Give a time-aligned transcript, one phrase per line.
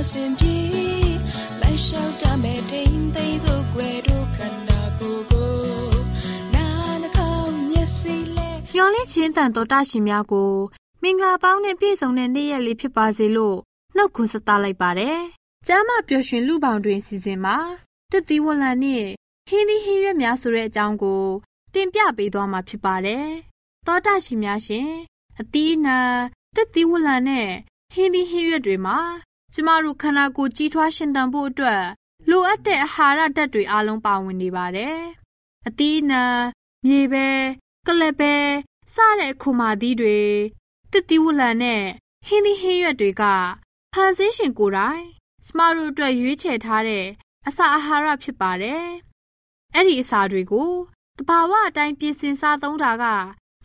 [0.00, 0.56] စဉ်အစဉ်ပြေ
[1.60, 5.52] လိုက်လျှောက်တမဲ့ထိန်သိမ်းစို့ွယ်တို့ခန္ဓာကိုယ်ကို
[6.54, 6.66] နာ
[7.02, 10.52] နှကောင်းမျက်စိလဲမျော်လင့်ခြင်းတန်တော်တရှင်များကို
[11.02, 13.56] မင်္ဂလာပေါင်းနဲ့ပြည့်စုံတဲ့နေ့ရက်လေးဖြစ်ပါစေလို့
[13.96, 15.18] နှုတ်ခွန်းဆက်သလိုက်ပါတယ်။
[15.66, 17.56] ကျမ်းမာပျော်ရွှင်လူပေါင်းတွင်စီစဉ်မှာ
[18.12, 19.04] တက်သီဝလံနဲ့
[19.48, 21.22] ဟင်းသီးဟင်းရွက်များဆိုတဲ့အကြောင်းကို
[21.74, 23.26] တင်ပြပေးသွားမှာဖြစ်ပါတယ်။
[23.86, 24.88] သောတာရှင်များရှင်
[25.40, 25.98] အသီးနှံ
[26.56, 27.48] တက်သီဝလံနဲ့
[27.94, 28.98] ဟင်းသီးဟင်းရွက်တွေမှာ
[29.60, 31.84] ကျမတို့ခန္ဓာကိုယ်ကြီးထွားရှင်သန်ဖို့အတွက်
[32.30, 34.98] လိုအပ်တဲ့အာဟာရဓာတ်တွေအလုံးပါဝင်နေပါတယ်။
[35.66, 36.24] အသီးနှံ
[36.86, 37.26] မြေပဲ
[37.86, 38.34] ကလပဲ
[38.94, 40.18] စတဲ့ခုမာသီးတွေ
[40.92, 41.82] တစ်တီဝလံနဲ့
[42.26, 43.22] ဟင်းသီးဟင်းရွက်တွေက
[43.94, 45.04] ဖန်ဆင်းရှင်ကိုယ်တိုင်
[45.46, 47.06] ကျမတို့အတွက်ရွေးချယ်ထားတဲ့
[47.48, 48.84] အစာအာဟာရဖြစ်ပါတယ်။
[49.74, 50.70] အဲ့ဒီအစာတွေကို
[51.18, 53.04] တဘာဝအတိုင်းပြင်ဆင်စားသုံးတာက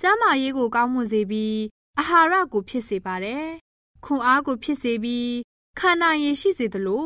[0.01, 1.59] ကျန်းမာရေးကိုကောင်းမွန်စေပြီး
[1.99, 3.45] အာဟာရကိုဖြစ်စေပါတယ်။
[4.05, 5.29] ခွန်အားကိုဖြစ်စေပြီး
[5.79, 7.05] ခန္ဓာရည်ရှိစေသလို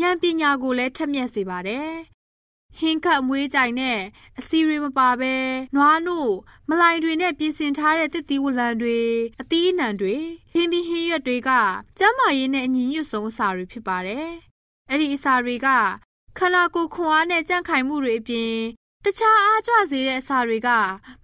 [0.00, 1.90] ဉာဏ်ပညာကိုလည်းထက်မြက်စေပါတယ်။
[2.78, 3.98] ဟင်းခတ်မွေးကြိုင်နဲ့
[4.38, 5.34] အစီတွေမပါဘဲ
[5.74, 6.32] နွားနို့
[6.68, 8.98] မလိုင်တွေနဲ့ပြင်ဆင်ထားတဲ့တစ်သီးဝလံတွေ
[9.40, 10.16] အသီးအနှံတွေ
[10.52, 11.50] ဟင်းသီးဟင်းရွက်တွေက
[11.98, 14.26] ကျန်းမာရေးနဲ့အညီညွတ်ဆုံးအစာတွေဖြစ်ပါတယ်။
[14.90, 15.68] အဲ့ဒီအစာတွေက
[16.38, 18.54] ခန္ဓာကိုယ်ခွန်အားနဲ့ကြန့်ခိုင်မှုတွေအပြင်
[19.04, 20.68] တခြားအားကြွစေတဲ့အစာတွေက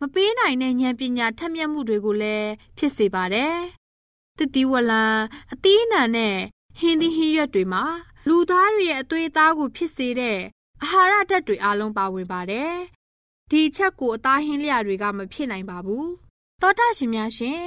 [0.01, 3.57] မပေးနိုင်တဲ့ဉာဏ်ပညာထက်မြက်မှုတွေကိုလည်းဖြစ်စေပါတယ်။
[4.39, 5.05] တစ်သီးဝလံ
[5.53, 6.37] အသီးအနှံနဲ့
[6.79, 7.85] ဟင်းသီးဟင်းရွက်တွေမှာ
[8.29, 10.41] လူသားတွေရဲ့အသွေးအသားကိုဖြစ်စေတဲ့
[10.83, 12.73] အာဟာရဓာတ်တွေအလုံးပါဝင်ပါတယ်။
[13.51, 16.07] ဒီချက်ကိုအသားဟင်းလျာတွေကမဖြစ်နိုင်ပါဘူး။
[16.61, 17.63] သောတာရှင်များရှင်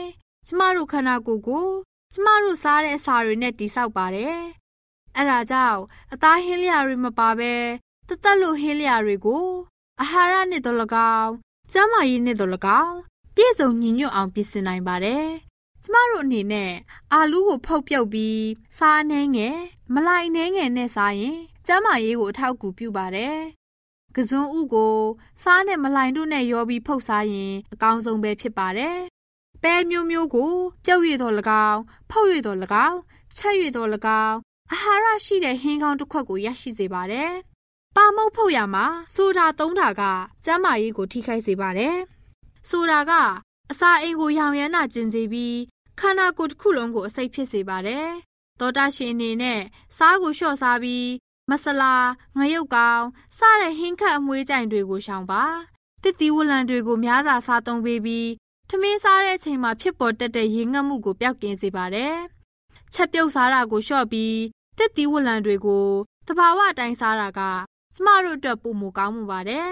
[0.47, 1.67] ကျမတို့ခန္ဓာကိုယ်ကို
[2.13, 4.37] ကျမတို့စားတဲ့အစာတွေနဲ့တိဆောက်ပါတယ်။
[5.17, 5.81] အဲဒါကြောင့်
[6.13, 7.53] အသားဟင်းလျာတွေမပါဘဲ
[8.07, 9.45] တသက်လို့ဟင်းလျာတွေကို
[10.01, 10.77] အာဟာရနဲ့တော့၎
[11.17, 11.31] င်း
[11.71, 12.51] ကျန်းမာရေးနဲ့တော့၎
[12.83, 12.97] င်း
[13.35, 15.27] ပြည့်စုံညီညွတ်အောင်ပြင်ဆင်နိုင်ပါတယ်။
[15.87, 16.71] ကျမတို့အနေနဲ့
[17.13, 19.57] အာလူးကိုဖုတ်ပြုတ်ပြီးစားနှဲငယ်
[19.93, 21.37] မလိုက်နှဲငယ်နဲ့စားရင်
[21.67, 23.37] ကျန်းမာရေးကိုအထောက်အကူပြုပါတယ်။
[24.15, 24.95] ကစွန်းဥကို
[25.41, 28.97] စားနဲ့မလိုင်တို့နဲ့ရောပြီးဖုတ်စားရင်အကောင်းဆုံးပဲဖြစ်ပါတယ်။
[29.63, 30.51] ပဲမျိုးမျိုးကို
[30.85, 31.33] ပြုတ်ရည်တော်၎
[31.67, 32.99] င်းဖုတ်ရည်တော်၎င်း
[33.35, 33.89] ချက်ရည်တော်၎
[34.23, 34.37] င်း
[34.71, 37.31] အာဟာရရှိတဲ့ဟင်းကောင်းတစ်ခွက်ကိုရရှိစေပါတယ်။
[37.95, 38.85] ပါမုတ်ဖုတ်ရမှာ
[39.15, 40.01] ဆိုတာသုံးတာက
[40.45, 41.95] ကျန်းမာရေးကိုထိခိုက်စေပါတယ်။
[42.69, 43.11] ဆိုတာက
[43.71, 45.55] အစာအိမ်ကိုရောင်ရမ်းတာကျင်စေပြီး
[45.99, 48.07] ခန္ဓာကိုယ်တစ်ခုလုံးကိုအစိတ်ဖြစ်စေပါတယ်။
[48.59, 49.61] သောတာရှင်အနေနဲ့
[49.97, 51.07] စားကိုလျှော့စားပြီး
[51.49, 51.95] မဆလာ
[52.37, 53.05] ငရုတ်ကောင်း
[53.37, 55.43] စတဲ့ဟင်းခတ်အမွေးကြိုင်တွေကိုရှောင်ပါ
[56.03, 58.29] တစ်တီဝလံတွေကိုများစွာစားသုံးပေးပြီး
[58.69, 62.15] ထမင်းစားတဲ့အချိန်မှာဖြစ်ပေါ်တတ်တဲ့ရေငတ်မှုကိုပျောက်ကင်းစေပါတယ်
[62.93, 64.37] ချက်ပြုတ်စားတာကိုလျှော့ပြီး
[64.77, 65.87] တစ်တီဝလံတွေကို
[66.27, 67.41] တဘာဝအတိုင်းစားတာက
[67.95, 69.69] ကျမတို့အတွက်ပုံမကောင်းမှုပါတယ်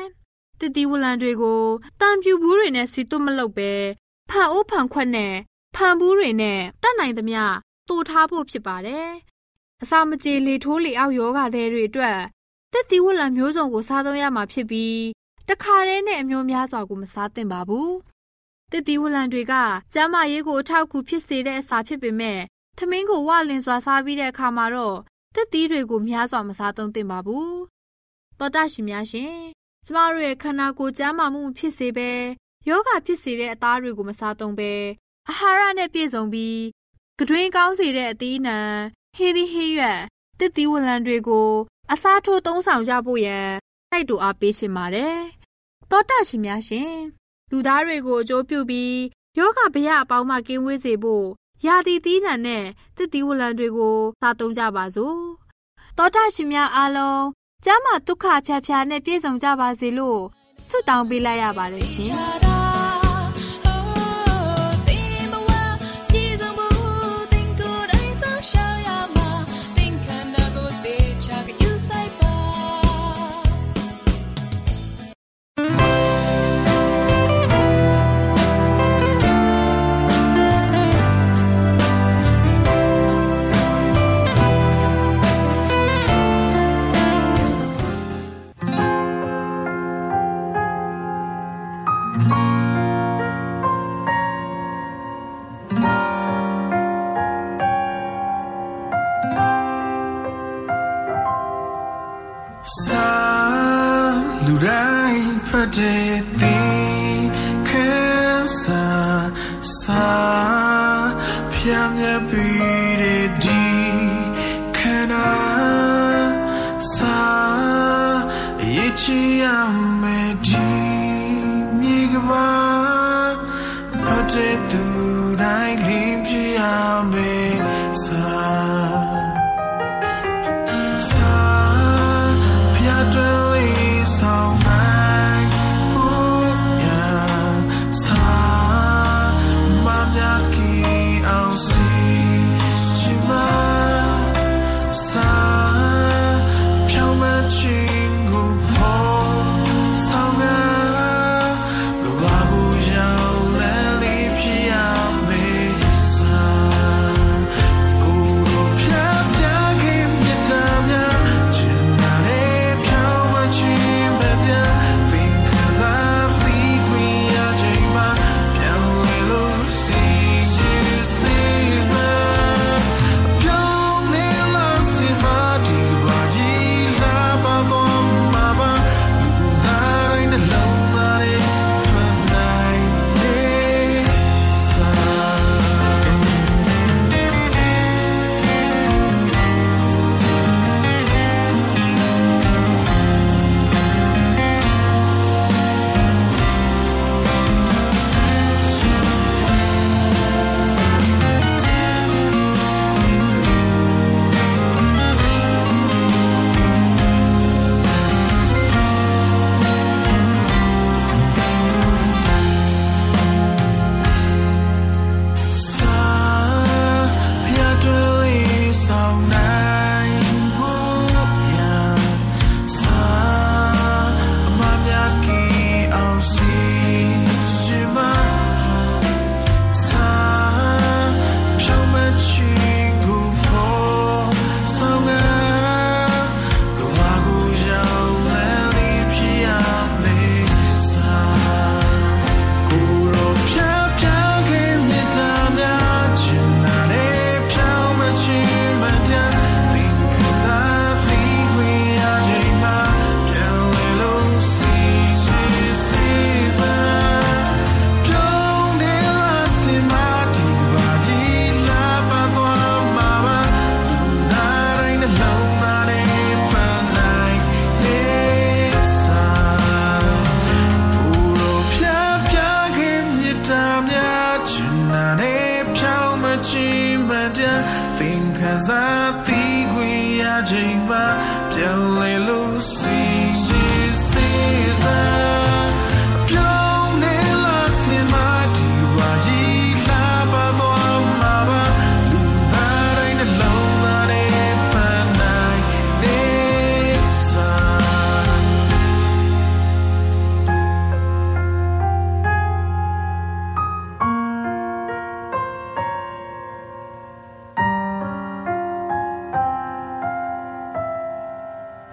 [0.60, 1.62] တစ်တီဝလံတွေကို
[2.01, 3.71] တံပြူဘူးတွေနဲ့စီတွမလုပ်ပဲ
[4.30, 5.36] ဖန်အိုးဖန်ခွက်နဲ့
[5.75, 7.42] ဖန်ဘူးတွေနဲ့တတ်နိုင်သမျှ
[7.89, 9.10] တိုးထားဖို့ဖြစ်ပါတယ်
[9.81, 12.19] အစာမကြေလေထိုးလေအောက်ယောဂတဲ့တွေအတွက်
[12.74, 15.00] တက်သီဝလံမျိုးစုံကိုစားသုံးရမှာဖြစ်ပြီး
[15.50, 17.94] တခါတည်းနဲ့အမျိုးများစွာကိုမစားသင့်ပါဘူး
[18.72, 19.54] တက်သီဝလံတွေက
[19.94, 22.39] ကျန်းမာရေးကိုအထောက်အကူဖြစ်စေတဲ့အစာဖြစ်ပေမဲ့
[22.78, 24.98] ထမင်းကိုဝလင်စွာစားပြီးတဲ့အခါမှာတော့
[25.36, 27.57] တက်သီးတွေကိုများစွာမစားသုံးသင့်ပါဘူး
[28.39, 29.36] သောတာရှင်များရှင်
[29.86, 32.12] ကျမတို့ရဲ့ခန္ဓာကိုယ်ကျန်းမာမှုမဖြစ်စေဘဲ
[32.69, 34.74] ယောဂဖြစ်စေတဲ့အသားတွေကိုမစားသုံးဘဲ
[35.30, 36.60] အာဟာရနဲ့ပြည့်စုံပြီး
[37.19, 38.57] ကတွင်းကောင်းစေတဲ့အသီးနှံ
[39.16, 40.00] ဟေးသီးဟေးရွက်
[40.39, 41.50] တစ်သီးဝလံတွေကို
[41.92, 43.50] အစားထိုးသုံးဆောင်ကြဖို့ရန်
[43.92, 45.18] တိုက်တူအားပေးရှင်ပါတယ်။
[45.92, 46.94] တောတရှင်များရှင်
[47.51, 48.98] လူသားတွေကိုအကျိုးပြုပြီး
[49.38, 51.25] ယောဂဗျာအပေါင်းမှကင်းဝေးစေဖို့
[51.66, 52.66] ယာတီသီးနှံနဲ့
[52.98, 55.18] တစ်သီးဝလံတွေကိုစားသုံးကြပါစို့။
[55.98, 57.24] တောတရှင်များအားလုံး
[57.66, 60.21] ကျမ်းမာဒုက္ခဖြာဖြာနဲ့ပြည့်စုံကြပါစေလို့
[60.68, 62.13] ဆုတောင်းပေးလိုက်ရပါတယ်ရှင်။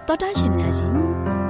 [0.07, 0.93] တော်တာရှင်များရှင်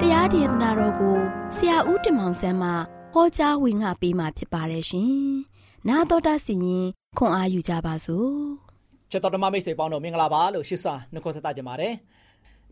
[0.00, 1.16] တရားဒေသနာတော်ကို
[1.54, 2.70] ဆရာဦးတင်မောင်ဆန်းမှ
[3.12, 5.12] ဟောကြားဝင်ငါပေးมาဖြစ်ပါတယ်ရှင်။
[5.88, 6.86] နာတော်တာစီရင်
[7.18, 8.30] ခွန်အာယူကြပါစို့။
[9.10, 11.92] ချစ်တော်ဓမ္မမိတ်ဆွေပေါင်းတို့မင်္ဂလာပါလို့ရှစ်စွာနှုတ်ခွန်းဆက်သကြပါတယ်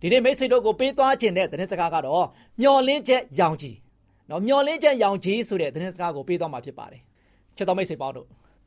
[0.01, 2.27] ဒီနေ့မိတ်ဆွေတို့ကိုပေးသွားခြင်းတဲ့သတင်းစကားကတော့
[2.61, 3.77] မျော်လင့်ချက်ရောင်ကြီး
[4.31, 7.03] နော်မျော်လင့်ချက်ရောင်ကြီးဆိုတဲ့သတင်းစကားကိုပေးသွားမှာဖြစ်ပါတယ်
[7.57, 8.27] ချစ်တော်မိတ်ဆွေပေါင်းတို့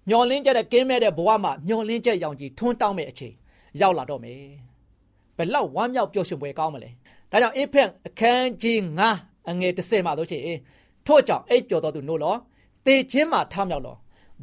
[0.10, 3.34] မျောလင်းချက်တဲ့ကင်းမဲ့တဲ့ဘဝမှာမျောလင်းချက်ရောင်ကြီးထွန်းတောင်းမဲ့အချိန်
[3.82, 4.42] ရောက်လာတော့မယ်
[5.38, 6.90] ဘယ်လောက်ဝမ်းမြောက်ပျော်ရွှင်ပွဲကောင်းမလဲ
[7.32, 8.78] ဒါကြောင့်အေဖက်အခန်းကြီး
[9.16, 10.40] 9အငယ်30မှာတို့ချေ
[11.08, 12.36] ထို့ကြောင့်အိပ်ပျော်တော်သူနို့လော
[12.86, 13.96] တေခြင်းမှာထမြောက်လော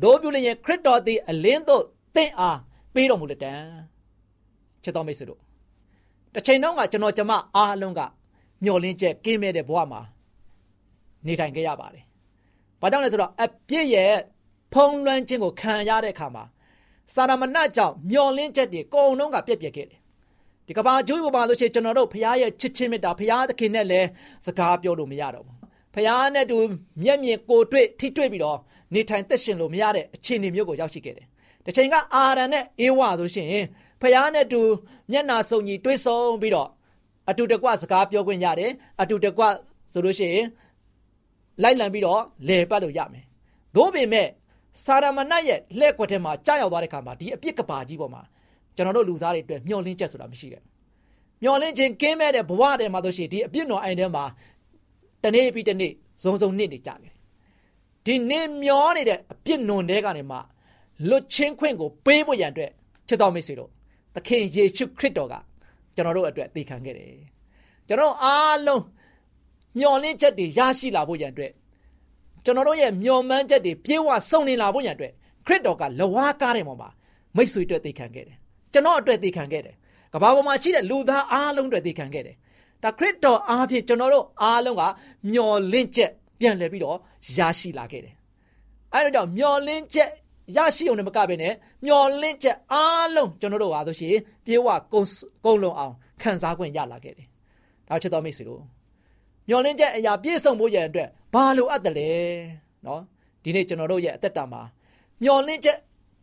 [0.03, 1.85] ဒို့ပြုလျင်ခရစ်တော်သည်အလင်းသို့
[2.15, 2.59] သင်အား
[2.95, 3.55] ပေးတော်မူလက်တံ
[4.83, 5.41] ချစ်တော်မိတ်ဆွေတို့
[6.35, 8.01] တစ်ချိန်တော့ကကျွန်တော်ကျမအားလုံးက
[8.65, 10.01] မျောလင်းချက်ကင်းမဲ့တဲ့ဘဝမှာ
[11.27, 12.05] နေထိုင်ခဲ့ရပါတယ်။
[12.81, 14.13] ဘာကြောင့်လဲဆိုတော့အပြစ်ရဲ့
[14.73, 16.45] ဖုံးလွှမ်းခြင်းကိုခံရတဲ့အခါမှာ
[17.15, 20.01] စာရမဏကြောင့်မျောလင်းချက်တွေအကုန်လုံးကပြက်ပြက်ခဲ့တယ်။
[20.73, 24.09] ဒီကဘာကျွေးပေါ်ပါလို့ရှိရင်ကျွန်တော်တို့ဖခင်ရဲ့ချစ်ချင်းမေတ္တာဖခင်သခင်နဲ့လည်း
[24.47, 25.57] စကားပြောလို့မရတော့ဘူး။
[25.95, 26.59] ဖခင်နဲ့တူ
[27.03, 28.59] မျက်မြင်ကိုတွေ့ထိတွေ့ပြီးတော့
[28.95, 31.27] နေထိုင်သက်ရှင်လို့မရတဲ့အခြေအနေမျိုးကိုရောက်ရှိခဲ့တယ်။
[31.65, 33.49] တစ်ချိန်ကအာရန်နဲ့အေဝါဆိုရှင်
[34.01, 34.61] ဖခင်နဲ့တူ
[35.13, 36.69] မျက်နာစုံညီတွေ့ဆုံပြီးတော့
[37.31, 39.43] အတူတကွစကားပြောခွင့်ရတယ်အတူတကွ
[39.93, 40.47] ဆိုလို့ရှိရင်
[41.63, 43.25] လိုက်လံပြီးတော့လဲပတ်လို့ရမယ်။
[43.77, 44.29] သို့ပေမဲ့
[44.85, 48.23] စာရမဏတ်ရဲ့လက်ကွက်ထဲမှာကြာရောက်သွားတဲ့ခါမှာဒီအပြစ်ကပါကြီးပေါ်မှာ
[48.77, 50.71] ကျွန်တော်တို့လူသားတွေအတွက်မျောလင်းချက်ဆိုတာမရှိခဲ့ဘူး။
[51.43, 54.25] မျောလင်းခြင်းကင်းမဲ့တဲ့ဘဝထဲမှာဆိုရှင်ဒီအပြစ်တော်အိမ်ထဲမှာ
[55.23, 57.13] တနေ့ပြီးတနေ့ဇုံဇုံနစ်နေကြတယ်။
[58.07, 60.39] ဒီနေ့မျောနေတဲ့အပြစ်နွန်တဲကနေမှ
[61.09, 62.71] လွတ်ချင်းခွင့်ကိုပေးဖို့ရန်အတွက်
[63.09, 63.71] ချစ်တော်မိတ်ဆွေတို့
[64.15, 65.35] သခင်ယေရှုခရစ်တော်က
[65.95, 67.13] ကျွန်တော်တို့အတွက်တည်ခံခဲ့တယ်။
[67.89, 68.83] ကျွန်တော်အားလုံး
[69.79, 71.53] မျောလင်းချက်တွေရရှိလာဖို့ရန်အတွက်
[72.45, 75.13] ကျွန်တော်တို့ရဲ့မျောမှန်းချက်တွေပြေဝစုံလင်လာဖို့ရန်အတွက်
[75.47, 76.89] ခရစ်တော်ကလဝါကားတဲ့ပေါ်မှာ
[77.37, 78.39] မိတ်ဆွေအတွက်တည်ခံခဲ့တယ်။
[78.73, 79.75] ကျွန်တော်အတွက်တည်ခံခဲ့တယ်။
[80.13, 82.37] ကဘာပေါ်မှာရှိတဲ့လူသားအားလုံးအတွက်တည်ခံခဲ့တယ်။
[82.83, 84.83] ဒါခရစ်တော်အားဖြင့်ကျွန်တော်တို့အားလုံးက
[85.31, 86.97] မျောလင့်ချက်ပြန်လည်ပြီးတော့
[87.37, 88.15] ရရှိလာခဲ့တယ်။
[88.95, 90.11] အဲဒါကြောင့်မျောလင့်ချက်
[90.57, 91.55] ရရှိအောင်လည်းမကဘဲနဲ့
[91.87, 95.03] မျောလင့်ချက်အားလုံးကျွန်တော်တို့ဟာဆိုရှင်ပြေဝကုံ
[95.45, 97.27] ကုံလုံးအောင်ခံစား권ရလာခဲ့တယ်။
[97.89, 98.63] ဒါချစ်တော်မိတ်ဆွေတို့
[99.49, 102.11] မျောလင့်ချက်အရာပြည့်စုံဖို့ရန်အတွက်ဘာလိုအပ်တယ်လဲ
[102.87, 103.01] နော်
[103.43, 104.63] ဒီနေ့ကျွန်တော်တို့ရဲ့အသက်တာမှာ
[105.23, 105.79] မျောလင့်ချက်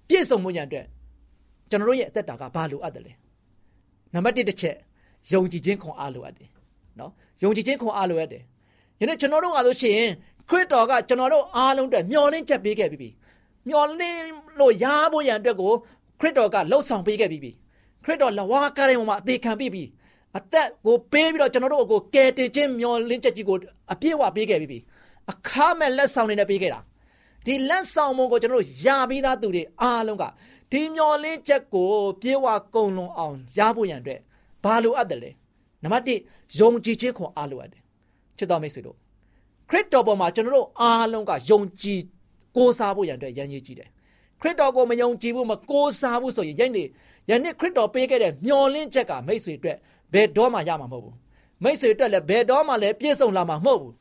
[0.08, 0.86] ပြည့်စုံမှုရန်အတွက်
[1.70, 3.14] ကျွန်တော်တို့ရဲ့အသက်တာကဘာလိုအပ်တယ်လဲ
[4.14, 4.76] နံပါတ်1တစ်ချက်
[5.32, 6.50] ယုံကြည်ခြင်းခွန်အားလိုအပ်တယ်
[7.00, 7.12] နော်
[7.44, 8.44] ယုံကြည်ခြင်းခွန်အားလိုအပ်တယ်
[9.00, 10.00] ယနေ့ကျွန်တော်တို့ကဆိုရှင်
[10.50, 13.10] ခရစ်တော်ကကျွန်တော်တို့အားလုံးအတွက်မျောလင့်ချက်ပေးခဲ့ပြီးပြီ
[13.68, 14.22] မျောလင့်
[14.60, 15.72] လို့ရဖို့ရန်အတွက်ကို
[16.20, 17.52] ခရစ်တော်ကလှုပ်ဆောင်ပေးခဲ့ပြီးပြီ
[18.04, 19.84] ခရစ်တော်လဝါကားတဲ့မှာအသေးခံပြီးပြီ
[20.38, 23.58] အသက်ကိုပေးပြီးတော့ကျွန်တော်တို့ကိုကယ်တင်ခြင်းမျောလင့်ချက်ကြီးကို
[23.94, 24.80] အပြည့်အဝပေးခဲ့ပြီးပြီ
[25.32, 26.80] အခါမဲ့လက်ဆောင်တွေနဲ့ပေးခဲ့တာ
[27.46, 30.24] ဒီလက်ဆောင်မုံကိုကျွန်တော်တို့ယာပြီးသားသူတွေအားလုံးက
[30.72, 31.90] ဒီမျောလင်းချက်ကို
[32.22, 34.20] ပြေဝကုံလုံးအောင်ရဖို့ရန်အတွက်
[34.64, 35.32] ဘာလိုအပ်တယ်လဲ
[35.84, 37.82] နံပါတ်1ယုံကြည်ခြင်းခွန်အားလိုအပ်တယ်
[38.38, 38.98] ချစ်တော်မိတ်ဆွေတို့
[39.70, 42.02] ခရစ်တော်ပေါ်မှာကျွန်တော်တို့အားလုံးကယုံကြည်
[42.56, 43.90] ကိုးစားဖို့ရန်အတွက်ရန်ရည်ကြည့်တယ်
[44.42, 46.88] ခရစ်တော်ကိုမယုံကြည်ဘူးမကိုးစားဘူးဆိုရင်ယနေ့
[47.30, 49.78] ယနေ့ခရစ်တော်ပေးခဲ့တဲ့မျောလင်းချက်ကမိတ်ဆွေအတွက်
[50.14, 51.16] ဘယ်တော့မှရမှာမဟုတ်ဘူး
[51.64, 53.94] မိတ်ဆွေအတွက်လည်းဘယ်တော့မှလည်းပြည့်စုံလာမှာမဟုတ်ဘူး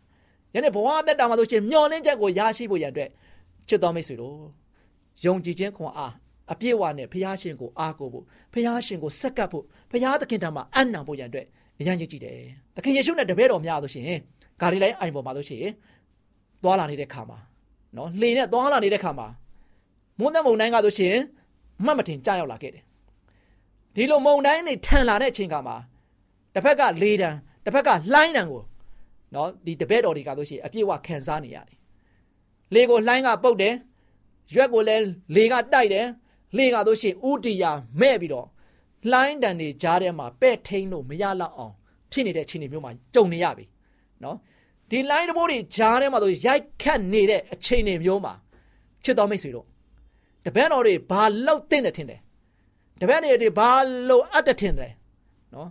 [0.54, 3.10] ယနေ့ဘဝအသက်တာမှာဆိုရှင်မျောလင်းချက်ကိုရရှိဖို့ရန်အတွက်
[3.68, 4.36] ချစ်တော်မိတ်ဆွေတို့
[5.24, 6.12] ယုံကြည်ခြင်းခွန်အား
[6.52, 11.46] အပြည့်အဝနဲ့ဖះရှင်ကိုအားကိုဖို့ဖះရှင်ကိုဆက်ကပ်ဖို့ဖះသခင်ထံမှာအံ့နံဖို့ရန်အတွက်
[11.80, 12.38] အရန်ကြီးကြည့်တယ်။
[12.76, 14.18] သခင်ယေရှုနဲ့တပည့်တော်များဆိုရှင်
[14.60, 15.64] ဂါလိလိုင်းအိုင်ပေါ်မှာဆိုရှင်
[16.62, 17.38] သွားလာနေတဲ့ခါမှာ
[17.96, 19.26] နော်လှေနဲ့သွားလာနေတဲ့ခါမှာ
[20.18, 21.14] မုန်းတဲ့မုန်တိုင်းကဆိုရှင်
[21.84, 22.84] မှတ်မတင်ကြောက်လာခဲ့တယ်။
[23.94, 25.76] ဒီလိုမုန်တိုင်းနေထန်လာတဲ့အချိန်ခါမှာ
[26.54, 27.30] တစ်ဖက်ကလေတံ
[27.64, 28.62] တစ်ဖက်ကလှိုင်းတံကို
[29.34, 31.78] နော်ဒီတပည့်တော်တွေကဆိုရှင်အပြည့်အဝခံစားနေရတယ်။
[32.74, 33.74] လေကိုလှိုင်းကပုတ်တယ်
[34.54, 36.06] ရွက်ကိုလည်းလေကတိုက်တယ်
[36.56, 38.46] လေကဆိုရှင်ဥတီယာမဲ့ပြီးတော့
[39.10, 41.74] လှိုင်းတန်တွေကြားထဲမှာပဲ့ထိန်လို့မရလောက်အောင်
[42.12, 43.64] ဖြစ်နေတဲ့အခြေအနေမျိုးမှာကြုံနေရပြီ
[44.24, 44.36] နော်
[44.90, 48.32] ဒီလိုင်းတဘိုးတွေကြားထဲမှာဆိုရိုက်ခတ်နေတဲ့အခြေအနေမျိုးမှာ
[49.04, 49.66] ချစ်တော်မိတ်ဆွေတို့
[50.44, 52.20] တပည့်တော်တွေဘာလောက်တင်တယ်ထင်တယ်
[53.00, 53.70] တပည့်တွေဘာ
[54.08, 54.92] လို့အပ်တယ်ထင်တယ်
[55.54, 55.68] နော်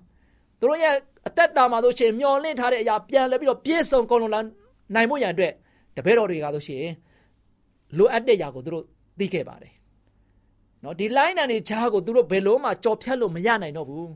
[0.60, 0.94] သူတို့ရဲ့
[1.28, 4.42] အသက်တာမှာဆိုရှင်မျောလင့်ထားတဲ့အရာပြန်လဲပြီးတော့ပြည့်စုံကုန်လုံးလာ
[4.96, 5.54] နိုင်ဖို့ရန်အတွက်
[5.98, 6.84] တပည့်တော်တွေကဆိုရှင်
[7.98, 8.84] လိုအပ်တဲ့အရာကိုသူတို့
[9.20, 9.74] သိခဲ့ပါတယ်
[10.84, 14.12] နော်ဒီ line တန်တွေဂျားကိုသူတို့ဘယ်လို့မှကြော်ဖြတ်လို့မရနိုင်တော့ဘူး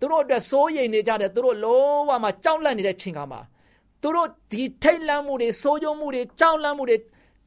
[0.00, 3.40] သူတို့အတွက်စိုးရိမ်နေကြတယ်သူတို့လုံးဝမှကြောက်လန့်နေတဲ့ချိန်ကမှာ
[4.02, 6.96] သူတို့ဒီထိတ်လန့်မှုတွေစိုးရုံမှုတွေကြောက်လန့်မှုတွေ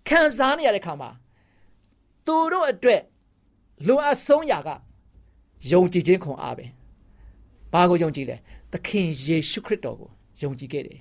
[0.09, 1.09] ခံစားနေရတဲ့ခါမှာ
[2.25, 3.01] သူတို့အတွက်
[3.87, 4.69] လိုအပ်ဆုံးရာက
[5.71, 6.65] ယုံကြည်ခြင်းခွန်အားပဲ
[7.73, 8.37] ဘာကိုယုံကြည်လဲ
[8.73, 10.09] သခင်ယေရှုခရစ်တော်ကို
[10.41, 10.99] ယုံကြည်ခဲ့တယ်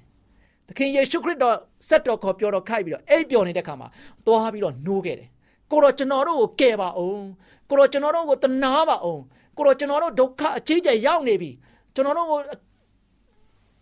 [0.68, 1.56] သခင်ယေရှုခရစ်တော်
[1.88, 3.88] ဆက်တော်ခေါ်ပြောတော်ခိုက်ပြီးတော့အိပ်ပျော်နေတဲ့ခါမှာ
[4.26, 5.28] သွားပြီးတော့နှိုးခဲ့တယ်
[5.73, 7.25] ကိုတော့ကျွန်တော်တို့ကိုကယ်ပါအောင်
[7.69, 9.23] ကိုတော့ကျွန်တော်တို့ကိုတနာပါအောင်
[9.57, 11.50] ကိုတော့ကျွန်တော်တို့ဒုက္ခအကြီးကျယ်ရောက်နေပြီ
[11.95, 12.41] ကျွန်တော်တို့ကို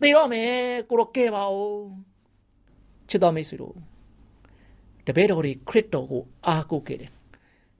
[0.01, 0.51] သေတော့မယ်
[0.89, 1.83] ကိုတော့ကယ်ပါအောင်
[3.09, 3.75] ချစ်တော်မိတ်ဆွေတို့
[5.07, 7.11] တပည့်တော်တွေခရစ်တော်ကိုအားကိုးခဲ့တယ်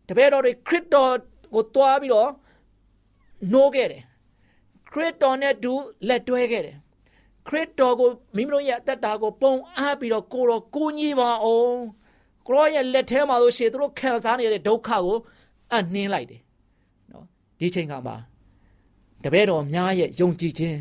[0.08, 1.12] တပည့်တော်တွေခရစ်တော်
[1.54, 2.30] ကိုတွားပြီးတော့
[3.52, 4.04] နှိုးခဲ့တယ်
[4.92, 5.74] ခရစ်တော်နဲ့တူ
[6.08, 6.78] လက်တွဲခဲ့တယ်
[7.48, 11.80] ခရစ်တော်ကိုမိမိတို့ရဲ့အသက်တာကိုပုံအားပြီးတော့ကိုတော်ကိုကြီးပါအောင်
[12.52, 15.18] ကိုကိုရောရဲ့လက်ထဲမှာလို့ရှိရင်သူတို့ခံစားနေတဲ့ဒုက္ခကို
[15.74, 16.42] အနှင်းလိုက်တယ်
[17.12, 17.26] နော်
[17.60, 18.16] ဒီချိန်ခါမှာ
[19.24, 20.78] တပည့်တော်များရဲ့ယုံကြည်ခြင်း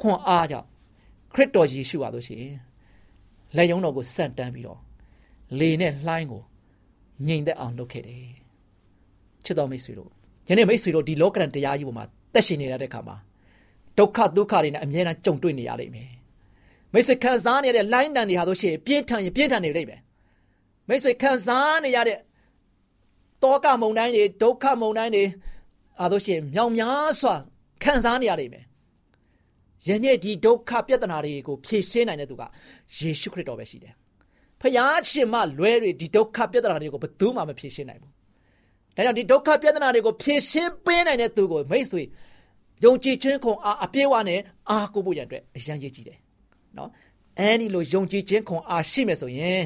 [0.00, 0.66] ခွန်အားကြောင့်
[1.34, 2.56] ခရစ်တော်ယေရှုပါလို့ရှိရင်
[3.56, 4.80] လက်ယုံတော်ကိုစန့်တန်းပြီးတော့
[5.58, 6.42] လေနဲ့လှိုင်းကို
[7.26, 8.26] ငြိမ်သက်အောင်လုပ်ခဲ့တယ်
[9.44, 10.10] ချစ်တော်မိတ်ဆွေတို့
[10.48, 12.04] ယနေ့မိတ်ဆွေတို့ဒီလောကရန်တရားကြီးပေါ်မှာ
[12.34, 13.16] တက်ရှင်နေရတဲ့အခါမှာ
[13.98, 16.10] ဒုက္ခဒုက္ခတွေနဲ့အမြဲတမ်းကြုံတွေ့နေရလိမ့်မယ်
[16.92, 20.00] မိတ်ဆွေခံစားနေတဲ့လိုင်းတန်တွေဟာဆိုရှင်ပြင်းထန်ရင်ပြင်းထန်နေလိမ့်မယ်
[20.88, 22.18] မိတ်ဆွေခံစားနေရတဲ့
[23.42, 25.24] တောကမုန်တိုင်းတွေဒုက္ခမုန်တိုင်းတွေ
[26.00, 27.34] အားလို့ရှိရင်မြောင်များစွာ
[27.82, 28.64] ခံစားနေရလိမ့်မယ်
[29.86, 32.42] ယနေ့ဒီဒုက္ခပြဿနာတွေကိုဖြေရှင်းနိုင်တဲ့သူက
[32.98, 33.94] ယေရှုခရစ်တော်ပဲရှိတယ်
[34.60, 38.12] ဖယားရှင်မလွဲတွေဒီဒုက္ခပြဿနာတွေကိုဘယ်သူမှမဖြေရှင်းနိုင်ဘူး
[38.96, 42.02] ဒါကြောင့်ဒီဒုက္ခပြဿနာတွေကိုဖြေရှင်းပေးနိုင်တဲ့သူကိုမိတ်ဆွေ
[42.84, 44.40] ယုံကြည်ခြင်းခွန်အားအပြည့်အဝနဲ့
[44.70, 46.18] အားကိုးဖို့ရတဲ့အရန်ရည်ကြည်တယ်
[46.76, 46.90] နော်
[47.40, 49.62] အဲဒီလိုယုံကြည်ခြင်းခွန်အားရှိမယ်ဆိုရင်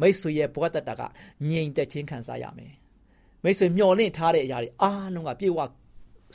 [0.00, 1.02] မိတ်ဆွေရဲ့ဘဝတတက
[1.48, 2.72] ငြိမ်သက်ခြင်းခံစားရမယ်
[3.42, 5.60] မိတ်ဆွေမျော်လင့်ထားတဲ့အရာတွေအားလုံးကပြည့်ဝ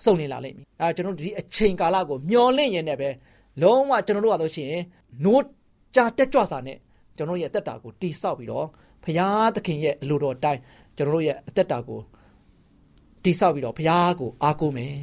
[0.04, 3.10] စုံလင်လာလိမ့်မယ်အဲကျွန်တော်တို့ဒီအချိန်ကာလကိုမျော်လင့်ရင်လည်းပဲ
[3.62, 4.72] လုံးဝကျွန်တော်တို့ကတော့ရှင်
[5.24, 5.44] နိုး
[5.96, 6.78] ကြတက်ကြွစာနဲ့
[7.18, 8.68] ကျွန်တော်ရဲ့အသက်တာကိုတိဆောက်ပြီးတော့
[9.04, 10.60] ဖရာသခင်ရဲ့အလိုတော်တိုင်း
[10.98, 12.00] ကျွန်တော်တို့ရဲ့အသက်တာကို
[13.24, 14.96] တိဆောက်ပြီးတော့ဖရာကိုအားကိုးမယ်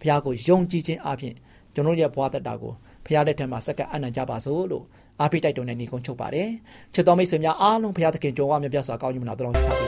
[0.00, 1.34] ဖရာကိုယုံကြည်ခြင်းအပြင်
[1.74, 2.72] ကျွန်တော်ရဲ့ဘဝသက်တာကို
[3.06, 4.84] ဖရာလက်ထက်မှာစက္ကန့်အနံ့ကြပါစို့လို့
[5.20, 6.48] အားပေးတိုက်တွန်းတဲ့ညီကုန်းချုပ်ပါတယ်
[6.94, 9.84] ချစ်တော်မိတ်ဆွေများအားလုံးဖရာသခင်ကြွယ်ဝမြတ်ပြစွာကောင်းကြီးမနာတော်ချပေးပါစေ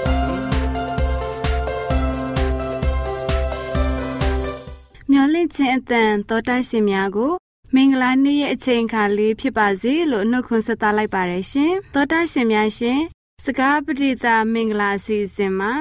[5.10, 7.32] မျော်လင့်ခြင်းအတန်တော်တိုက်ရှင်များကို
[7.74, 13.00] မင်္ဂလာနေ့ရဲ့အချိန်အခါလေးဖြစ်ပါစေလို့နှုတ်ခွန်းဆက်သလိုက်ပါတယ်ရှင်တော်တိုက်ရှင်များရှင်
[13.44, 15.72] စကားပရိသမင်္ဂလာအစီအစဉ်မှာ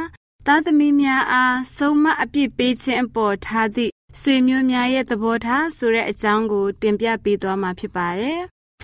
[0.47, 8.41] သားသမီးများအားဆုံးမအပြစ်ပေးခြင်းအပေါ်ထားသည့်ဆွေမျိုးများရဲ့သဘောထားဆိုတဲ့အကြောင်းကိုတင်ပြပေးသွားမှာဖြစ်ပါတယ်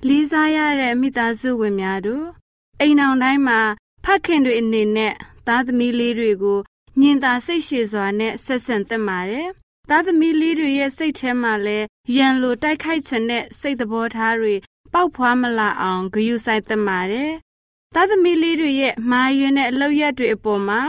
[0.08, 2.26] လေးစားရတဲ့မိသားစုဝင်များတို့
[2.82, 3.60] အိမ်အောင်တိုင်းမှာ
[4.04, 5.14] ဖခင်တွေအနေနဲ့
[5.48, 6.60] သားသမီးလေးတွေကို
[7.02, 9.50] ညင်သာစိတ်ရှည်စွာနဲ့ဆက်ဆံသင့်ပါတယ်
[9.90, 14.56] သားသမီးလေးတွေရဲ့စိတ်ထဲမှာလည်းရန်လိုတိုက်ခိုက်ခြင်းတဲ့စိတ်သဘောထားတွေ
[14.94, 17.32] ပေါက်ဖွားမလာအောင်ဂရုစိုက်သင့်ပါတယ်။
[17.96, 20.82] သားသမီးလေးတွေရဲ့မာယွန်းတဲ့အလောက်ရတွေအပေါ်မှာ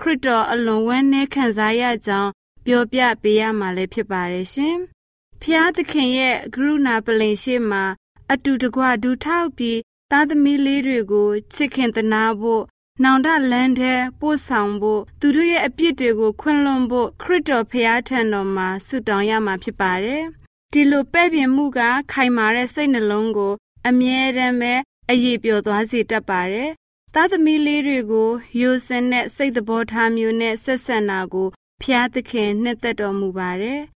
[0.00, 2.30] ခရစ်တော်အလွန်ဝမ်းနည်းခံစားရကြောင်း
[2.66, 4.76] ပြောပြပေးရမှာလည်းဖြစ်ပါတယ်ရှင်။
[5.42, 7.84] ဖျားသခင်ရဲ့ကရုဏာပလင်ရှိမှာ
[8.32, 9.78] အတူတကွဒူထောက်ပြီး
[10.10, 12.62] သားသမီးလေးတွေကိုချစ်ခင်သနာဖို့
[13.02, 20.22] နောင်တလန်းတဲ့ပို့ဆောင်ဖို့သူတို့ရဲ့အပြစ်တွေကိုခွင့်လွှတ်ဖို့ခရစ်တော်ဖျားထံတော်မှာဆုတောင်းရမှာဖြစ်ပါတယ်။
[20.72, 21.80] ဒီလိုပဲ့ပြင်မှုက
[22.12, 23.52] ခိုင်မာတဲ့စိတ်နှလုံးကို
[23.88, 24.74] အမြဲတမ်းပဲ
[25.10, 26.70] အရေးပြောသွားစေတတ်ပါတယ်။
[27.14, 31.48] သားသမီးလေးတွေကိုရိုစင်တဲ့စိတ်သဘောထားမျိုးနဲ့ဆက်ဆံတာကို
[31.82, 33.80] ဖျားသခင်နှစ်သက်တော်မူပါတယ်။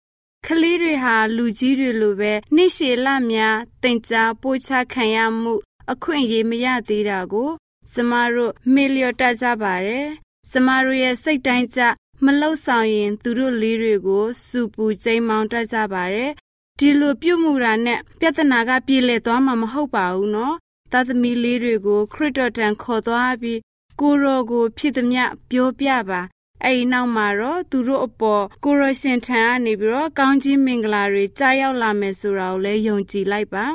[0.49, 5.53] ကလေးတွေဟာလူကြီးတွေလိုပဲနှိရှေလများတင် जा ပို့ချခံရမှု
[5.91, 7.49] အခွင့်အရေးမရသေးတာကို
[7.91, 10.07] ကျမတို့မေလျော်တတ်ကြပါတယ်။
[10.51, 11.81] ကျမတို့ရဲ့စိတ်တိုင်းကြ
[12.25, 16.31] မလှုပ်ဆောင်ရင် သူတို့လေးတွေကိုစူပူကျိမ်းမောင်းတတ်ကြပါတယ်။
[16.79, 20.55] ဒီလိုပြုမှုတာနဲ့ပြဿနာကပြေလည်သွားမှာမဟုတ်ပါဘူးနော်။
[20.91, 23.59] သားသမီးလေးတွေကို ခရစ်တော်တန်ခေါ်သွားပြီး
[23.99, 26.21] ကိုရောကို ဖြစ်သည်မြပြောပြပါ
[26.63, 33.65] အဲ့ဒီနောက်မှာတော့သူတို့အပေါ်ကိုရရှင်ထံကနေပြီးတော့ကောင်းကြီးမင်္ဂလာတွေကြားရောက်လာမယ်ဆိုတာကိုလည်းယုံကြည်လိုက်ပါ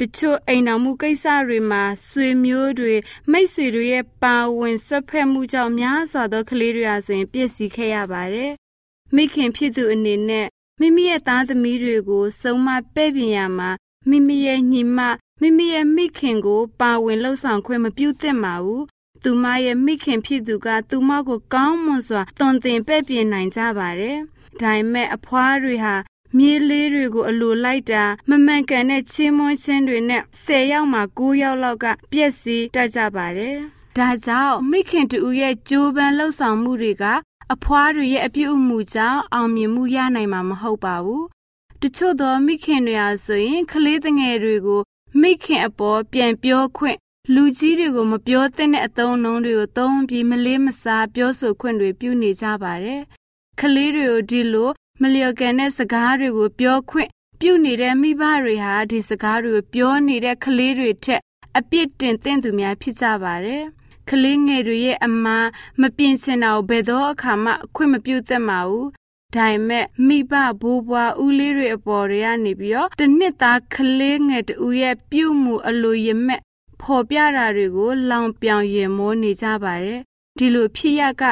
[0.00, 2.94] တချို့အိမ်တော်မှုကိစ္စတွေမှာဆွေမျိုးတွေ
[3.30, 8.52] မိတ်ဆွေတွေရဲ့ပါဝင်ဆွတ်ဖက်မှုကြောင့်များစွာသောကလေးတွေဟာဆိုရင်ပြည့်စည်ခဲ့ရပါတယ်။
[9.14, 10.46] မိခင်ဖြစ်သူအနေနဲ့
[10.80, 13.70] မိမိရဲ့သားသမီးတွေကိုစုံမပဲ့ပြင်ရမှာ
[14.10, 14.98] မိမိရဲ့ညီမ
[15.40, 18.82] မိမိရဲ့မိခင်ကိုပါဝင်လှုပ်ဆောင်ခွင့်မပြုသင့်ပါဘူး။
[19.24, 24.18] သူမရဲ့မိခင်ဖြစ်သူက သူမကိုကောင်းမွန်စွာတွင်တင်ပဲ့ပြင်နိုင်ကြပါတယ်။
[24.60, 25.94] ဒါပေမဲ့အဖွားတွေဟာ
[26.36, 33.56] မြေးလေးတွေကိုအလိုလိုက်တာမမှန်ကန်တဲ့ချင်းမွန်းချင်းတွေနဲ့10ယောက်မှ9ယောက်လောက်ကပြက်စီးတတ်ကြပါတယ်။
[33.98, 37.04] ဒါကြောင့်မိခင်တူရဲ့ကြိုးပမ်းလှုပ်ဆောင်မှုတွေက
[37.52, 41.24] အဖွားတွေရဲ့အပြုအမူကြောင့်အောင်မြင်မှုရနိုင်မှာမဟုတ်ပါဘူး။
[41.82, 44.80] တချို့သောမိခင်တွေဟာဆိုရင်ကလေးငယ်တွေကို
[45.20, 46.98] မိခင်အပေါ်ပြန်ပြောခွင့်
[47.32, 53.02] လူကြီးတွေကိုမပြောသင့်တဲ့အသုံးအနှုန်းတွေကိုသုံးပြီးမလေးမစားပြောဆိုခွင့်တွေပြုနေကြပါတယ်။
[53.60, 54.70] ကလေးတွေကိုဒီလို
[55.02, 57.10] မလျော်ကန်တဲ့စကားတွေကိုပြောခွင့်
[57.40, 61.20] ပြုနေတဲ့မိဘတွေဟာဒီစကားတွေကိုပြောနေတဲ့ကလေးတွေထက်
[61.58, 63.62] အပြစ်တင်သင့်သူများဖြစ်ကြပါတယ်။
[64.10, 65.48] ကလေးငယ်တွေရဲ့အမား
[65.80, 68.86] မပြင်ချင်တာကိုဘယ်တော့အခါမှအခွင့်မပြုသင့်ပါဘူး။
[69.34, 76.40] ဒါပေမဲ့မိဘဘိုးဘွားဦးလေးတွေအပေါ်တွေကနေပြီးတော့တနှစ်သားကလေးငယ်တူရဲ့ပြုမှုအလိုရမဲ့
[76.84, 80.00] ဖော်ပြတာတွေကို လောင်ပြောင်ရင်မိုးနေကြပါတယ်။
[80.38, 81.22] ဒီလိုဖြစ်ရက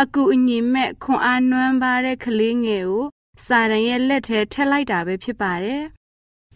[0.00, 3.06] အကူအညီမဲ့ခွန်အားနွမ်းပါတဲ့ကလေးငယ်ကို
[3.46, 5.84] စာရန်ရဲ့လက်ထဲထက်လိုက်တာပဲဖြစ်ပါတယ်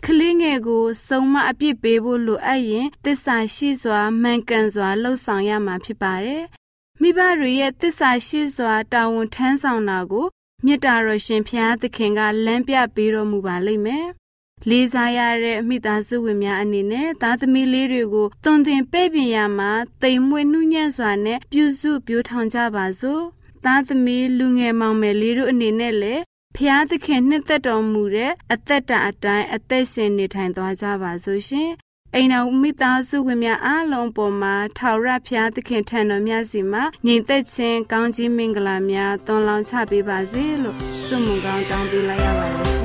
[0.04, 6.42] ကလေးငယ်ကိုစုံမအပြစ်ပေးဖို့လိုအပ်ရင်တစ္ဆာရှိစွာမှန်ကန်စွာလှုပ်ဆောင်ရမှာဖြစ်ပါတယ်။
[7.00, 10.26] မိဘတွေရဲ့တစ္ဆာရှိစွာတာဝန်ထမ်းဆောင်တာကို
[10.64, 14.06] မေတ္တာတော်ရှင်ဖျားသခင်ကလမ်းပြပေးတော်မူပါလိမ့်မယ်။
[14.70, 19.70] လေးစားရတဲ့မိသားစုဝင်များအနေနဲ့သားသမီးလေးတွေကိုသွန်သင်ပဲ့ပြင်ရမှာ
[20.02, 23.22] တိမ်မွေ့နှုညံ့စွာနဲ့ပြုစုပြောထောင်ကြပါစို့။
[23.64, 26.22] သားသမီးလူငယ်မောင်မယ်လေးတို့အနေနဲ့လည်း
[26.56, 31.70] ဖျားသခင်နှစ်သက်တော်မူတဲ့အသက်တာအတိုင်းအသက်ရှင်နေထိုင်သွားကြပါစို့ရှင်။
[32.14, 42.81] အိမ်တော်မိသားစုဝင်များအားလုံးပေါ်မှာထာဝရဘုရားသခင်ထံတော်မြတ်စီမှာညီသက်ခြင်းကောင်းခြင်းမင်္ဂလာများသွန်လောင်းချပေးပါစေလို့ဆုမွန်ကောင်းတောင်းပေးလိုက်ရပါတယ်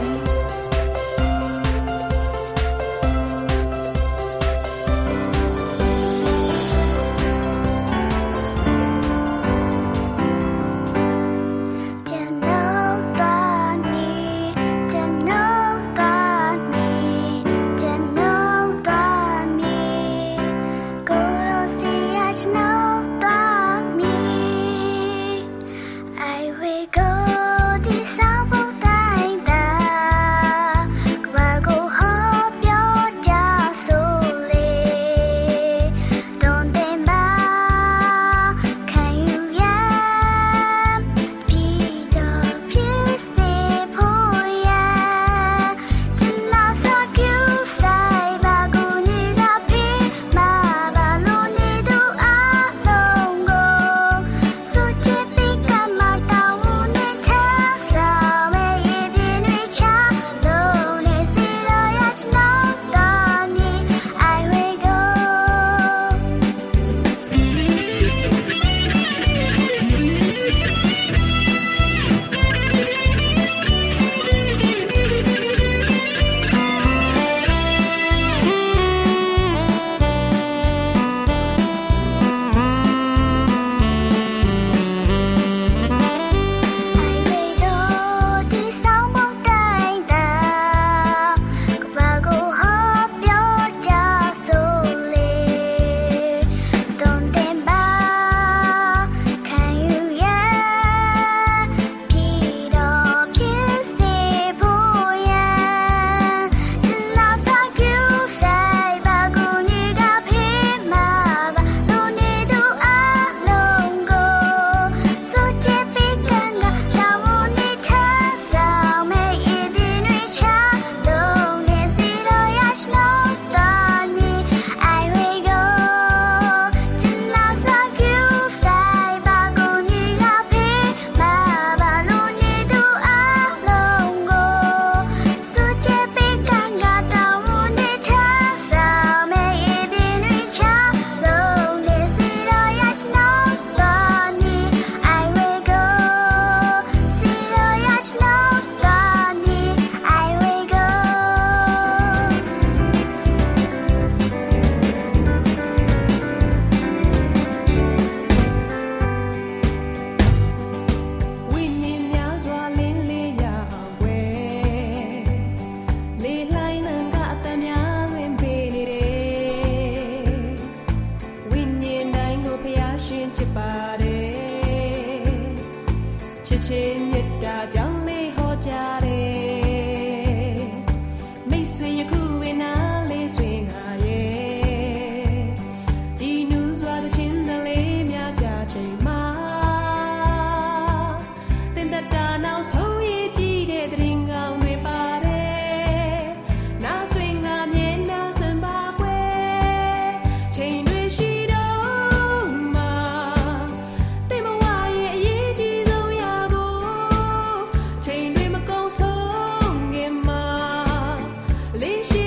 [211.87, 212.26] Deixe